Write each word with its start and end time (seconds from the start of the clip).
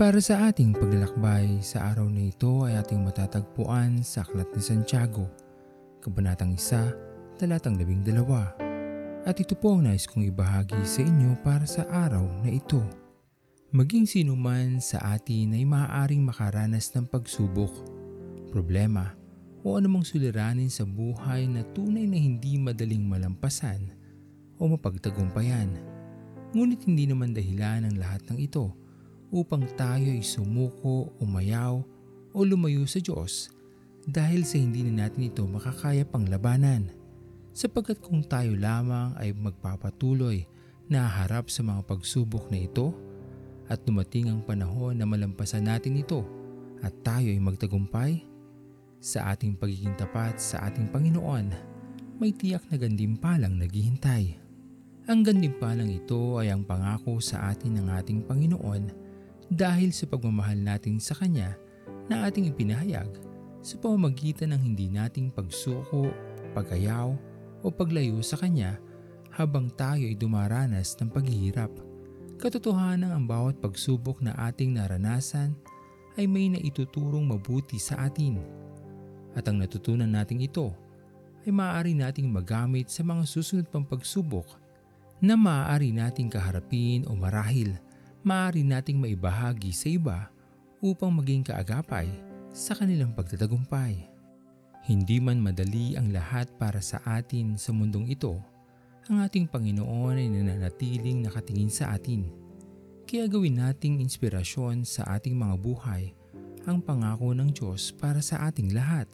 Para 0.00 0.16
sa 0.16 0.48
ating 0.48 0.72
paglalakbay, 0.72 1.60
sa 1.60 1.92
araw 1.92 2.08
na 2.08 2.32
ito 2.32 2.64
ay 2.64 2.72
ating 2.80 3.04
matatagpuan 3.04 4.00
sa 4.00 4.24
Aklat 4.24 4.48
ni 4.56 4.64
Santiago, 4.64 5.28
Kabanatang 6.00 6.56
1, 6.56 7.36
Talatang 7.36 7.76
12. 7.76 8.08
At 9.28 9.36
ito 9.36 9.52
po 9.52 9.76
ang 9.76 9.84
nais 9.84 10.08
kong 10.08 10.24
ibahagi 10.24 10.80
sa 10.88 11.04
inyo 11.04 11.36
para 11.44 11.68
sa 11.68 11.84
araw 11.84 12.24
na 12.40 12.48
ito. 12.48 12.80
Maging 13.76 14.08
sino 14.08 14.32
man 14.40 14.80
sa 14.80 15.04
atin 15.20 15.52
ay 15.52 15.68
maaaring 15.68 16.24
makaranas 16.24 16.88
ng 16.96 17.04
pagsubok, 17.04 17.84
problema, 18.48 19.12
o 19.60 19.76
anumang 19.76 20.08
suliranin 20.08 20.72
sa 20.72 20.88
buhay 20.88 21.44
na 21.44 21.60
tunay 21.76 22.08
na 22.08 22.16
hindi 22.16 22.56
madaling 22.56 23.04
malampasan 23.04 23.92
o 24.56 24.64
mapagtagumpayan. 24.64 25.76
Ngunit 26.56 26.88
hindi 26.88 27.04
naman 27.04 27.36
dahilan 27.36 27.84
ang 27.84 28.00
lahat 28.00 28.24
ng 28.32 28.40
ito 28.40 28.80
upang 29.30 29.62
tayo 29.78 30.10
ay 30.10 30.26
sumuko, 30.26 31.14
umayaw 31.22 31.82
o 32.34 32.38
lumayo 32.42 32.82
sa 32.86 32.98
Diyos 32.98 33.50
dahil 34.06 34.42
sa 34.42 34.58
hindi 34.58 34.82
na 34.86 35.06
natin 35.06 35.30
ito 35.30 35.46
makakaya 35.46 36.02
pang 36.02 36.26
labanan. 36.26 36.90
Sapagkat 37.54 38.02
kung 38.02 38.22
tayo 38.26 38.54
lamang 38.54 39.14
ay 39.18 39.34
magpapatuloy 39.34 40.46
na 40.90 41.06
harap 41.06 41.50
sa 41.50 41.62
mga 41.62 41.86
pagsubok 41.86 42.50
na 42.50 42.66
ito 42.66 42.94
at 43.70 43.78
dumating 43.86 44.30
ang 44.30 44.42
panahon 44.42 44.98
na 44.98 45.06
malampasan 45.06 45.70
natin 45.70 46.02
ito 46.02 46.26
at 46.82 46.90
tayo 47.06 47.30
ay 47.30 47.38
magtagumpay, 47.38 48.26
sa 49.00 49.32
ating 49.32 49.56
pagiging 49.56 49.96
tapat 49.96 50.36
sa 50.36 50.68
ating 50.68 50.92
Panginoon, 50.92 51.48
may 52.20 52.36
tiyak 52.36 52.68
na 52.68 52.76
gandimpalang 52.76 53.56
naghihintay. 53.56 54.36
Ang 55.08 55.24
gandimpalang 55.24 55.88
ito 55.88 56.36
ay 56.36 56.52
ang 56.52 56.68
pangako 56.68 57.16
sa 57.16 57.48
atin 57.48 57.80
ng 57.80 57.86
ating 57.96 58.20
Panginoon 58.28 59.09
dahil 59.50 59.90
sa 59.90 60.06
pagmamahal 60.06 60.62
natin 60.62 61.02
sa 61.02 61.18
Kanya 61.18 61.58
na 62.06 62.30
ating 62.30 62.46
ipinahayag 62.54 63.10
sa 63.60 63.74
pamamagitan 63.82 64.54
ng 64.54 64.62
hindi 64.62 64.86
nating 64.86 65.34
pagsuko, 65.34 66.14
pagayaw 66.54 67.12
o 67.60 67.66
paglayo 67.68 68.22
sa 68.22 68.38
Kanya 68.38 68.78
habang 69.34 69.66
tayo 69.74 70.06
ay 70.06 70.14
dumaranas 70.14 70.94
ng 71.02 71.10
paghihirap. 71.10 71.70
Katotohanan 72.40 73.12
ang 73.12 73.26
bawat 73.28 73.60
pagsubok 73.60 74.22
na 74.24 74.32
ating 74.48 74.78
naranasan 74.78 75.52
ay 76.16 76.24
may 76.24 76.48
naituturong 76.48 77.26
mabuti 77.26 77.76
sa 77.76 78.06
atin 78.06 78.40
at 79.34 79.46
ang 79.46 79.60
natutunan 79.60 80.08
nating 80.08 80.46
ito 80.46 80.72
ay 81.44 81.52
maaari 81.52 81.92
nating 81.92 82.26
magamit 82.30 82.88
sa 82.88 83.02
mga 83.06 83.28
susunod 83.28 83.66
pang 83.68 83.84
pagsubok 83.84 84.46
na 85.20 85.36
maaari 85.36 85.92
nating 85.92 86.32
kaharapin 86.32 87.04
o 87.06 87.12
marahil 87.12 87.76
maaari 88.20 88.60
nating 88.60 89.00
maibahagi 89.00 89.72
sa 89.72 89.88
iba 89.88 90.18
upang 90.84 91.08
maging 91.08 91.40
kaagapay 91.44 92.08
sa 92.52 92.76
kanilang 92.76 93.16
pagtatagumpay. 93.16 93.96
Hindi 94.84 95.16
man 95.20 95.40
madali 95.40 95.96
ang 95.96 96.12
lahat 96.12 96.52
para 96.56 96.84
sa 96.84 97.00
atin 97.04 97.56
sa 97.56 97.72
mundong 97.72 98.12
ito, 98.12 98.36
ang 99.08 99.24
ating 99.24 99.48
Panginoon 99.48 100.20
ay 100.20 100.28
nananatiling 100.28 101.24
nakatingin 101.24 101.72
sa 101.72 101.96
atin. 101.96 102.28
Kaya 103.08 103.26
gawin 103.26 103.58
nating 103.58 103.98
inspirasyon 104.04 104.86
sa 104.86 105.02
ating 105.16 105.34
mga 105.34 105.56
buhay 105.58 106.12
ang 106.68 106.78
pangako 106.84 107.32
ng 107.32 107.50
Diyos 107.50 107.90
para 107.96 108.20
sa 108.20 108.46
ating 108.46 108.76
lahat. 108.76 109.08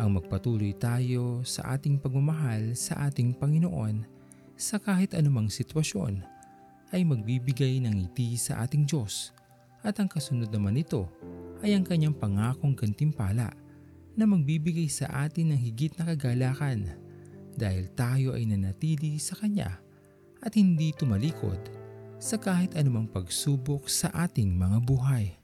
Ang 0.00 0.18
magpatuloy 0.18 0.74
tayo 0.74 1.44
sa 1.46 1.76
ating 1.76 2.02
pagmamahal 2.02 2.74
sa 2.74 3.06
ating 3.06 3.36
Panginoon 3.36 4.02
sa 4.58 4.82
kahit 4.82 5.14
anumang 5.14 5.46
sitwasyon 5.46 6.33
ay 6.94 7.02
magbibigay 7.02 7.82
ng 7.82 7.90
ngiti 7.90 8.38
sa 8.38 8.62
ating 8.62 8.86
Diyos 8.86 9.34
at 9.82 9.98
ang 9.98 10.06
kasunod 10.06 10.48
naman 10.54 10.78
nito 10.78 11.10
ay 11.60 11.74
ang 11.74 11.82
kanyang 11.82 12.14
pangakong 12.14 12.78
gantimpala 12.78 13.50
na 14.14 14.24
magbibigay 14.24 14.86
sa 14.86 15.10
atin 15.26 15.50
ng 15.50 15.60
higit 15.60 15.90
na 15.98 16.06
kagalakan 16.14 16.94
dahil 17.58 17.90
tayo 17.98 18.38
ay 18.38 18.46
nanatili 18.46 19.18
sa 19.18 19.34
Kanya 19.34 19.82
at 20.38 20.54
hindi 20.54 20.94
tumalikod 20.94 21.58
sa 22.22 22.38
kahit 22.38 22.78
anumang 22.78 23.10
pagsubok 23.10 23.90
sa 23.90 24.10
ating 24.14 24.54
mga 24.54 24.78
buhay. 24.86 25.43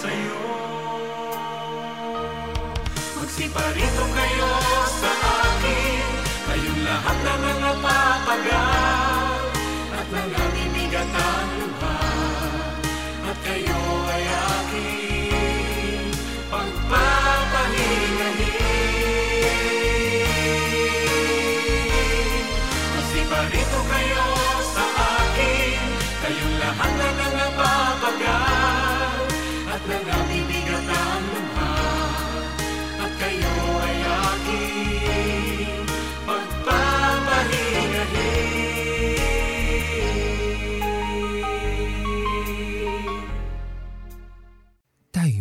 Sa'yo. 0.00 0.36
Magsiparito 3.20 4.04
kayo 4.16 4.16
sa 4.16 4.19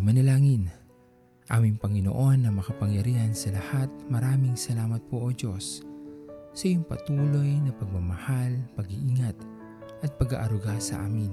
Manalangin. 0.01 0.71
Aming 1.49 1.79
Panginoon 1.79 2.45
na 2.45 2.51
makapangyarihan 2.53 3.33
sa 3.33 3.51
lahat, 3.53 3.89
maraming 4.07 4.53
salamat 4.53 5.01
po 5.09 5.27
o 5.27 5.33
Diyos 5.33 5.85
sa 6.59 6.65
iyong 6.65 6.85
patuloy 6.85 7.61
na 7.61 7.71
pagmamahal, 7.71 8.57
pag-iingat 8.73 9.37
at 10.01 10.11
pag-aaruga 10.17 10.75
sa 10.81 11.05
amin. 11.05 11.31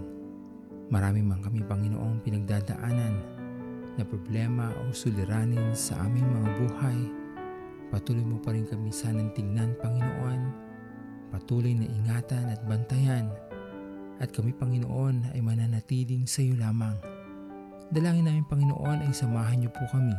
Marami 0.92 1.24
man 1.24 1.42
kami 1.42 1.64
Panginoong 1.66 2.22
pinagdadaanan 2.22 3.14
na 3.96 4.04
problema 4.04 4.70
o 4.84 4.92
suliranin 4.92 5.72
sa 5.72 5.98
aming 6.04 6.26
mga 6.30 6.50
buhay. 6.62 7.00
Patuloy 7.90 8.22
mo 8.22 8.38
pa 8.38 8.54
rin 8.54 8.68
kami 8.68 8.92
sanang 8.92 9.32
tingnan 9.32 9.74
Panginoon. 9.80 10.40
Patuloy 11.32 11.74
na 11.74 11.88
ingatan 11.88 12.52
at 12.52 12.60
bantayan. 12.68 13.26
At 14.22 14.30
kami 14.30 14.52
Panginoon 14.54 15.34
ay 15.34 15.40
mananatiling 15.42 16.28
sa 16.28 16.44
iyo 16.44 16.54
lamang. 16.60 17.15
Dalangin 17.86 18.26
namin 18.26 18.46
Panginoon 18.50 19.06
ay 19.06 19.14
samahan 19.14 19.62
niyo 19.62 19.70
po 19.70 19.86
kami 19.94 20.14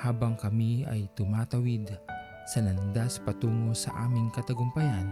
habang 0.00 0.36
kami 0.36 0.84
ay 0.88 1.08
tumatawid 1.12 1.92
sa 2.48 2.64
landas 2.64 3.20
patungo 3.20 3.76
sa 3.76 3.92
aming 4.08 4.32
katagumpayan 4.32 5.08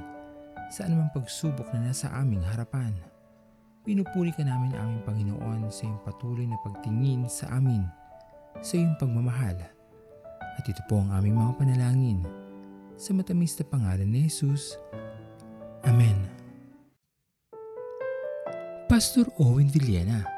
sa 0.68 0.84
anumang 0.84 1.12
pagsubok 1.12 1.68
na 1.72 1.88
nasa 1.88 2.12
aming 2.16 2.44
harapan. 2.44 2.92
Pinupuri 3.84 4.32
ka 4.36 4.44
namin 4.44 4.76
aming 4.76 5.00
Panginoon 5.04 5.72
sa 5.72 5.88
iyong 5.88 6.00
patuloy 6.04 6.44
na 6.44 6.60
pagtingin 6.60 7.24
sa 7.24 7.48
amin, 7.56 7.84
sa 8.60 8.76
iyong 8.76 8.96
pagmamahal. 9.00 9.56
At 10.60 10.64
ito 10.68 10.84
po 10.84 11.00
ang 11.00 11.08
aming 11.16 11.40
mga 11.40 11.52
panalangin 11.56 12.20
sa 13.00 13.16
matamis 13.16 13.56
na 13.56 13.64
pangalan 13.64 14.08
ni 14.08 14.28
Jesus. 14.28 14.76
Amen. 15.88 16.28
Pastor 18.88 19.28
Owen 19.40 19.72
Villena 19.72 20.37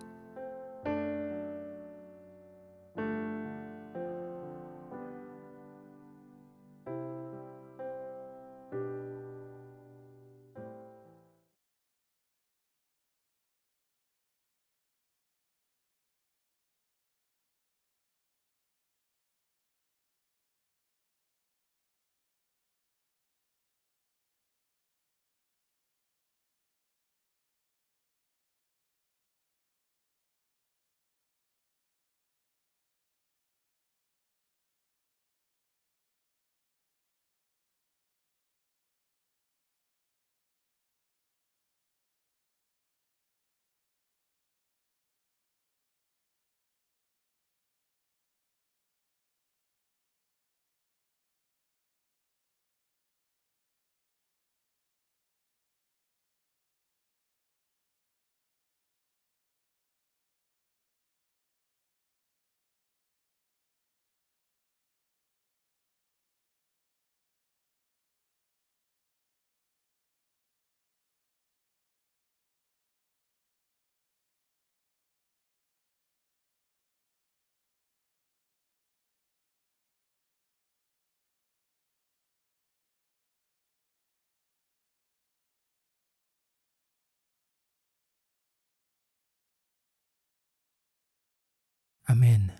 Amen. 92.09 92.51